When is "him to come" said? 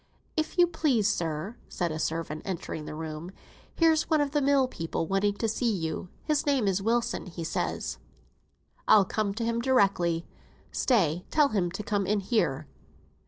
11.49-12.07